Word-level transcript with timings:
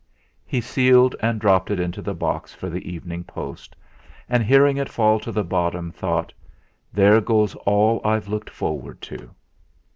He 0.47 0.61
sealed 0.61 1.15
and 1.19 1.39
dropped 1.39 1.69
it 1.69 1.79
into 1.79 2.01
the 2.01 2.15
box 2.15 2.55
for 2.55 2.71
the 2.71 2.91
evening 2.91 3.23
post, 3.23 3.75
and 4.27 4.41
hearing 4.41 4.77
it 4.77 4.89
fall 4.89 5.19
to 5.19 5.31
the 5.31 5.43
bottom, 5.43 5.91
thought: 5.91 6.33
'There 6.91 7.21
goes 7.21 7.53
all 7.67 8.01
I've 8.03 8.27
looked 8.27 8.49
forward 8.49 8.99
to!' 9.03 9.29